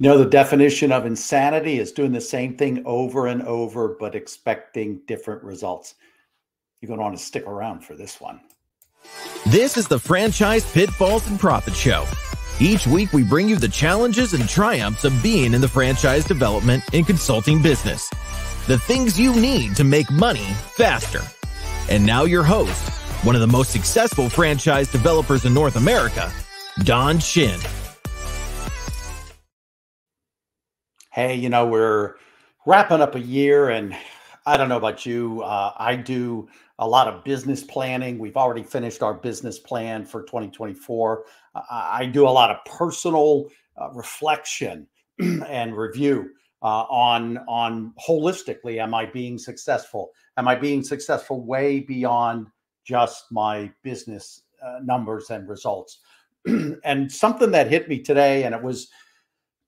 [0.00, 4.14] You know, the definition of insanity is doing the same thing over and over, but
[4.14, 5.94] expecting different results.
[6.80, 8.40] You're going to want to stick around for this one.
[9.48, 12.06] This is the Franchise Pitfalls and Profit Show.
[12.58, 16.82] Each week, we bring you the challenges and triumphs of being in the franchise development
[16.94, 18.08] and consulting business.
[18.68, 20.46] The things you need to make money
[20.76, 21.20] faster.
[21.90, 22.88] And now, your host,
[23.22, 26.32] one of the most successful franchise developers in North America,
[26.84, 27.60] Don Shin.
[31.20, 32.14] Hey, you know, we're
[32.64, 33.94] wrapping up a year and
[34.46, 35.42] I don't know about you.
[35.42, 38.18] Uh, I do a lot of business planning.
[38.18, 41.24] We've already finished our business plan for 2024.
[41.54, 44.86] Uh, I do a lot of personal uh, reflection
[45.20, 46.30] and review
[46.62, 48.78] uh, on on holistically.
[48.78, 50.12] Am I being successful?
[50.38, 52.46] Am I being successful way beyond
[52.82, 55.98] just my business uh, numbers and results?
[56.46, 58.88] and something that hit me today, and it was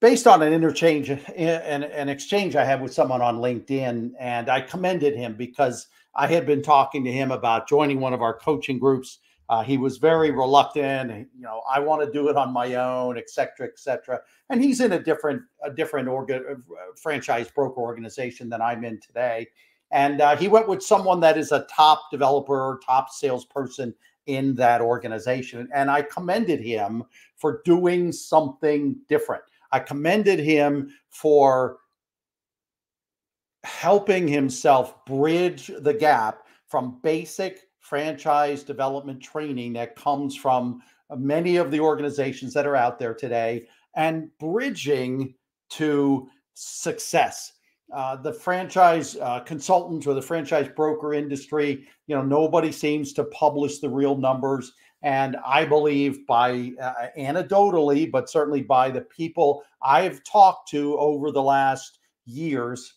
[0.00, 4.62] based on an interchange and an exchange I had with someone on LinkedIn, and I
[4.62, 8.78] commended him because I had been talking to him about joining one of our coaching
[8.78, 9.18] groups.
[9.48, 11.28] Uh, he was very reluctant.
[11.36, 14.20] You know, I want to do it on my own, et cetera, et cetera.
[14.48, 19.00] And he's in a different, a different organ, uh, franchise broker organization than I'm in
[19.00, 19.48] today.
[19.90, 23.92] And uh, he went with someone that is a top developer, top salesperson
[24.26, 25.68] in that organization.
[25.74, 27.02] And I commended him
[27.34, 29.42] for doing something different.
[29.72, 31.78] I commended him for
[33.64, 40.80] helping himself bridge the gap from basic franchise development training that comes from
[41.16, 45.34] many of the organizations that are out there today and bridging
[45.70, 47.52] to success.
[47.92, 53.24] Uh, the franchise uh, consultants or the franchise broker industry, you know, nobody seems to
[53.24, 54.72] publish the real numbers.
[55.02, 61.30] And I believe by uh, anecdotally, but certainly by the people I've talked to over
[61.32, 62.94] the last years,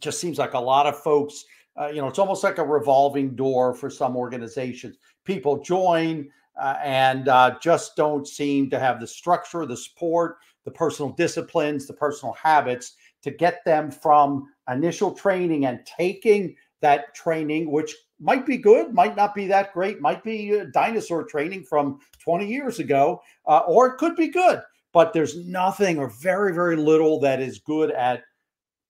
[0.00, 1.44] just seems like a lot of folks,
[1.80, 4.96] uh, you know, it's almost like a revolving door for some organizations.
[5.24, 6.28] People join
[6.60, 11.86] uh, and uh, just don't seem to have the structure, the support, the personal disciplines,
[11.86, 18.46] the personal habits to get them from initial training and taking that training, which might
[18.46, 23.20] be good, might not be that great, might be dinosaur training from 20 years ago,
[23.46, 24.62] uh, or it could be good.
[24.92, 28.24] But there's nothing or very, very little that is good at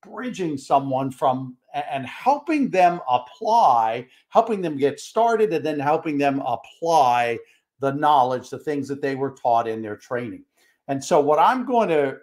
[0.03, 6.43] bridging someone from and helping them apply, helping them get started, and then helping them
[6.47, 7.39] apply
[7.81, 10.45] the knowledge, the things that they were taught in their training.
[10.89, 12.19] And so, what I'm going to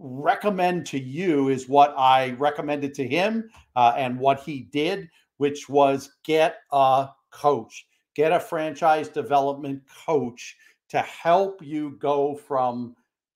[0.00, 5.08] recommend to you is what I recommended to him uh, and what he did,
[5.38, 10.56] which was get a coach, get a franchise development coach
[10.88, 12.94] to help you go from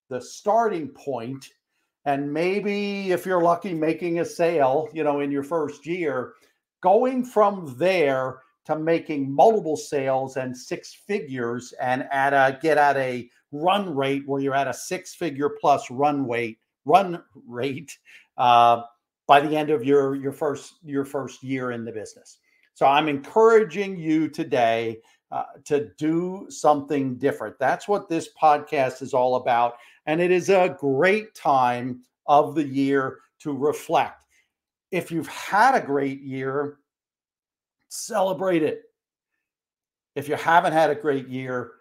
[0.08, 1.50] the starting point.
[2.04, 6.34] And maybe if you're lucky making a sale you know in your first year
[6.80, 12.96] going from there to making multiple sales and six figures and at a get at
[12.96, 17.98] a run rate where you're at a six figure plus run rate run rate
[18.36, 18.82] uh,
[19.28, 22.38] by the end of your your first your first year in the business.
[22.74, 24.98] So I'm encouraging you today
[25.30, 27.56] uh, to do something different.
[27.60, 29.74] That's what this podcast is all about,
[30.06, 34.24] and it is a great time of the year to reflect.
[34.90, 36.78] If you've had a great year,
[37.88, 38.82] celebrate it.
[40.16, 41.72] If you haven't had a great year,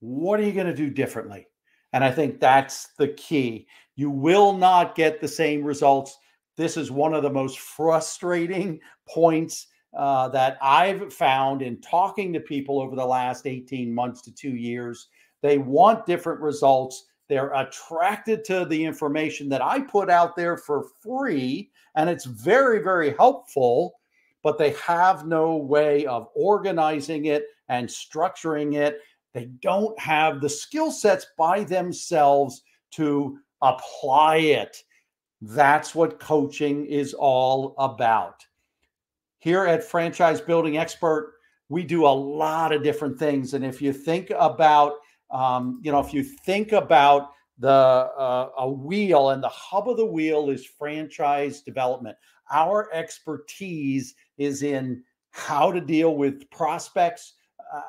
[0.00, 1.46] what are you going to do differently?
[1.92, 3.66] And I think that's the key.
[3.96, 6.16] You will not get the same results
[6.56, 12.40] this is one of the most frustrating points uh, that I've found in talking to
[12.40, 15.08] people over the last 18 months to two years.
[15.42, 17.06] They want different results.
[17.28, 22.82] They're attracted to the information that I put out there for free, and it's very,
[22.82, 23.94] very helpful,
[24.42, 29.00] but they have no way of organizing it and structuring it.
[29.32, 32.62] They don't have the skill sets by themselves
[32.92, 34.82] to apply it.
[35.42, 38.46] That's what coaching is all about.
[39.38, 41.34] Here at Franchise Building Expert,
[41.68, 43.54] we do a lot of different things.
[43.54, 44.94] And if you think about,
[45.30, 49.96] um, you know, if you think about the uh, a wheel and the hub of
[49.96, 52.16] the wheel is franchise development.
[52.50, 57.34] Our expertise is in how to deal with prospects,
[57.72, 57.82] uh,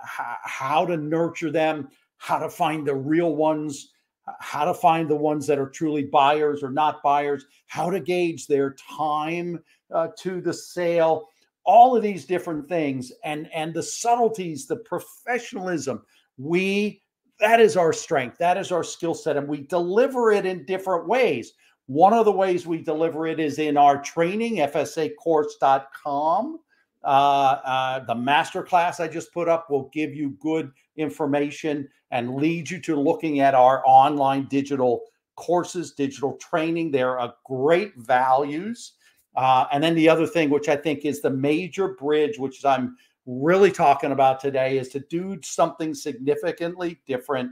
[0.44, 3.94] how to nurture them, how to find the real ones,
[4.40, 8.48] how to find the ones that are truly buyers or not buyers, how to gauge
[8.48, 9.60] their time
[9.94, 11.30] uh, to the sale,
[11.66, 16.02] all of these different things, and and the subtleties, the professionalism.
[16.38, 17.02] We
[17.40, 18.38] that is our strength.
[18.38, 19.38] That is our skill set.
[19.38, 21.54] And we deliver it in different ways.
[21.88, 26.60] One of the ways we deliver it is in our training, fsacourse.com.
[27.04, 32.70] Uh, uh, the masterclass I just put up will give you good information and lead
[32.70, 35.02] you to looking at our online digital
[35.36, 36.92] courses, digital training.
[36.92, 38.94] They're a great values.
[39.36, 42.96] Uh, and then the other thing, which I think is the major bridge, which I'm
[43.26, 47.52] really talking about today, is to do something significantly different.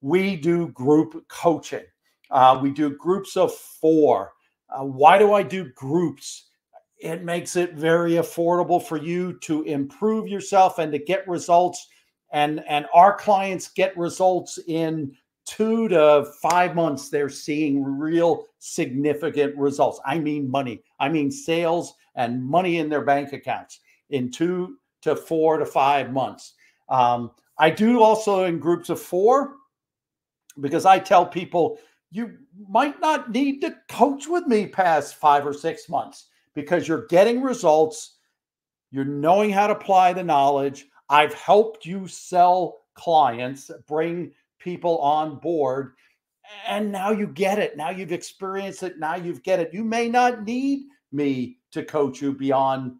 [0.00, 1.84] We do group coaching.
[2.30, 4.32] Uh, we do groups of four.
[4.68, 6.46] Uh, why do I do groups?
[6.98, 11.88] It makes it very affordable for you to improve yourself and to get results.
[12.32, 15.16] And, and our clients get results in
[15.46, 20.00] two to five months, they're seeing real significant results.
[20.04, 23.80] I mean, money, I mean, sales and money in their bank accounts
[24.10, 26.54] in two to four to five months.
[26.88, 29.56] Um, I do also in groups of four
[30.60, 31.78] because I tell people
[32.10, 32.36] you
[32.68, 37.40] might not need to coach with me past five or six months because you're getting
[37.40, 38.16] results.
[38.90, 40.86] You're knowing how to apply the knowledge.
[41.10, 44.30] I've helped you sell clients, bring
[44.60, 45.94] people on board,
[46.66, 47.76] and now you get it.
[47.76, 48.98] Now you've experienced it.
[48.98, 49.74] Now you've get it.
[49.74, 52.94] You may not need me to coach you beyond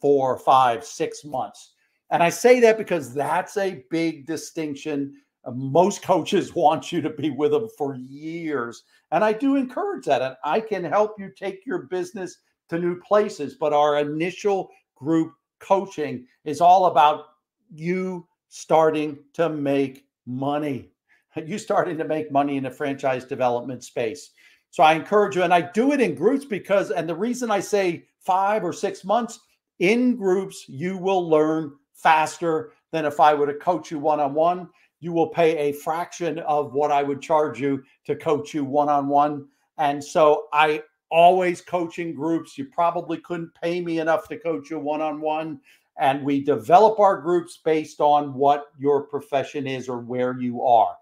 [0.00, 1.74] four, five, six months.
[2.10, 5.14] And I say that because that's a big distinction
[5.44, 8.84] uh, most coaches want you to be with them for years.
[9.10, 10.22] And I do encourage that.
[10.22, 13.56] And I can help you take your business to new places.
[13.58, 17.26] But our initial group coaching is all about
[17.70, 20.90] you starting to make money.
[21.36, 24.30] You starting to make money in the franchise development space.
[24.70, 27.60] So I encourage you, and I do it in groups because, and the reason I
[27.60, 29.40] say five or six months
[29.78, 34.34] in groups, you will learn faster than if I were to coach you one on
[34.34, 34.68] one
[35.00, 38.88] you will pay a fraction of what I would charge you to coach you one
[38.88, 39.48] on one.
[39.78, 42.56] And so I always coaching groups.
[42.56, 45.60] You probably couldn't pay me enough to coach you one on one.
[46.00, 50.96] And we develop our groups based on what your profession is or where you are.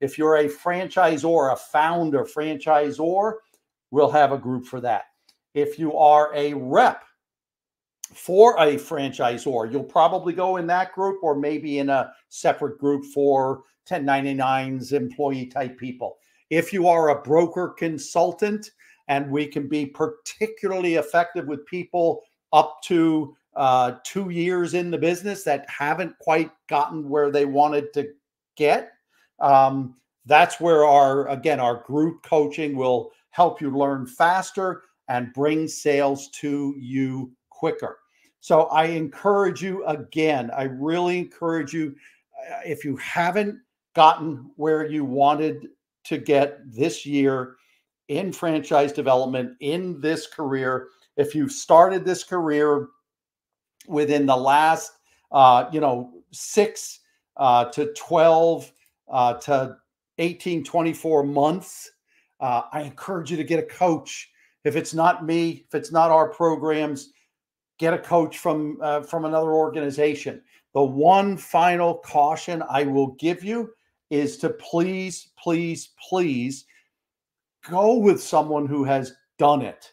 [0.00, 3.34] If you're a franchisor, a founder franchisor,
[3.90, 5.04] we'll have a group for that.
[5.54, 7.02] If you are a rep,
[8.14, 9.70] for a franchisor.
[9.72, 15.46] You'll probably go in that group or maybe in a separate group for 1099s, employee
[15.46, 16.18] type people.
[16.50, 18.70] If you are a broker consultant,
[19.08, 22.22] and we can be particularly effective with people
[22.52, 27.92] up to uh, two years in the business that haven't quite gotten where they wanted
[27.92, 28.08] to
[28.56, 28.92] get.
[29.40, 29.96] Um,
[30.26, 36.28] that's where our, again, our group coaching will help you learn faster and bring sales
[36.28, 37.98] to you quicker.
[38.40, 41.94] So I encourage you again, I really encourage you
[42.50, 43.58] uh, if you haven't
[43.94, 45.68] gotten where you wanted
[46.04, 47.56] to get this year
[48.08, 52.88] in franchise development in this career, if you've started this career
[53.86, 54.92] within the last
[55.32, 57.00] uh, you know, six
[57.38, 58.70] uh, to 12
[59.10, 59.76] uh, to
[60.18, 61.90] 18, 24 months,
[62.40, 64.30] uh, I encourage you to get a coach.
[64.64, 67.12] If it's not me, if it's not our programs,
[67.78, 70.42] get a coach from uh, from another organization.
[70.74, 73.70] The one final caution I will give you
[74.10, 76.66] is to please, please, please
[77.68, 79.92] go with someone who has done it.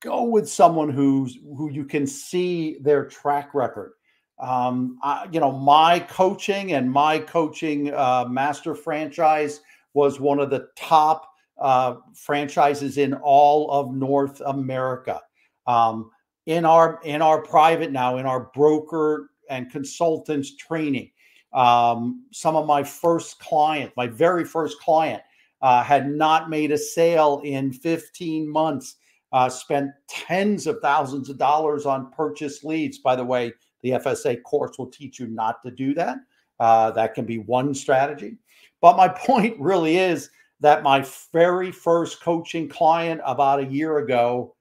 [0.00, 3.92] Go with someone who's who you can see their track record.
[4.38, 9.60] Um, I, you know, my coaching and my coaching uh, master franchise
[9.92, 15.20] was one of the top uh, franchises in all of North America.
[15.66, 16.10] Um,
[16.46, 21.10] in our in our private now in our broker and consultants training
[21.52, 25.22] um, some of my first clients my very first client
[25.62, 28.96] uh, had not made a sale in 15 months
[29.32, 34.42] uh, spent tens of thousands of dollars on purchase leads by the way the fsa
[34.42, 36.18] course will teach you not to do that
[36.58, 38.36] uh, that can be one strategy
[38.80, 44.54] but my point really is that my very first coaching client about a year ago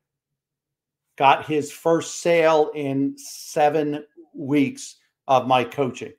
[1.17, 4.95] got his first sale in seven weeks
[5.27, 6.13] of my coaching.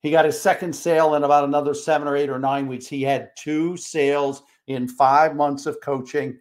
[0.00, 2.86] He got his second sale in about another seven or eight or nine weeks.
[2.86, 6.38] He had two sales in five months of coaching.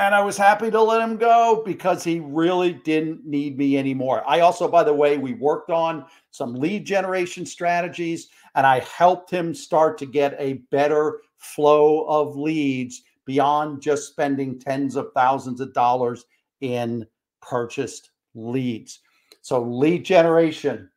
[0.00, 4.24] And I was happy to let him go because he really didn't need me anymore.
[4.26, 9.30] I also, by the way, we worked on some lead generation strategies and I helped
[9.30, 15.60] him start to get a better flow of leads beyond just spending tens of thousands
[15.60, 16.24] of dollars
[16.62, 17.06] in
[17.42, 19.00] purchased leads.
[19.42, 20.88] So, lead generation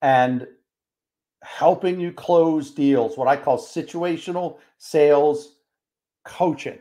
[0.00, 0.46] and
[1.42, 5.56] helping you close deals, what I call situational sales
[6.24, 6.78] coaching.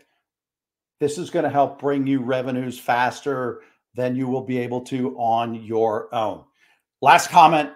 [1.00, 3.62] This is going to help bring you revenues faster
[3.96, 6.44] than you will be able to on your own.
[7.02, 7.72] Last comment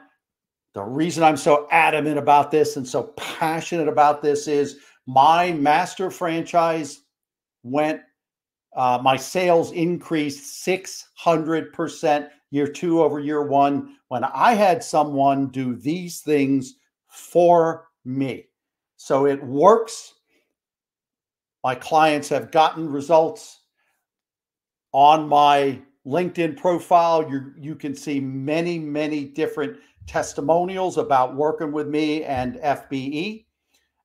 [0.74, 6.10] the reason I'm so adamant about this and so passionate about this is my master
[6.10, 7.02] franchise
[7.64, 8.02] went,
[8.76, 15.76] uh, my sales increased 600% year two over year one when I had someone do
[15.76, 16.76] these things
[17.08, 18.46] for me.
[18.96, 20.14] So it works.
[21.64, 23.62] My clients have gotten results
[24.94, 27.30] on my LinkedIn profile.
[27.30, 29.78] You, you can see many, many different
[30.08, 33.46] testimonials about working with me and FBE.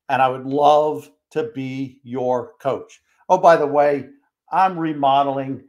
[0.08, 3.00] And I would love to be your coach.
[3.28, 4.08] Oh, by the way,
[4.52, 5.64] I'm remodeling.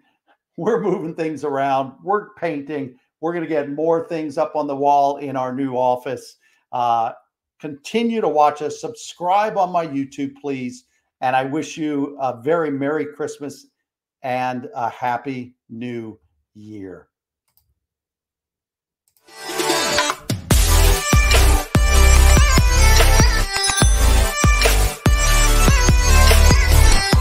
[0.57, 1.93] We're moving things around.
[2.03, 2.97] We're painting.
[3.21, 6.37] We're going to get more things up on the wall in our new office.
[6.71, 7.13] Uh,
[7.59, 8.81] continue to watch us.
[8.81, 10.85] Subscribe on my YouTube, please.
[11.21, 13.67] And I wish you a very Merry Christmas
[14.21, 16.19] and a Happy New
[16.53, 17.09] Year.